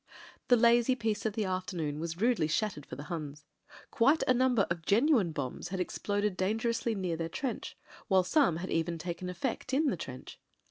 [0.47, 3.45] The lazy peace of the afternoon was rudely shat tered for the Huns.
[3.91, 7.77] Quite a number of genuine bombs had exploded dangerously near their trench—
[8.09, 10.39] ^while some had even taken effect in the trench.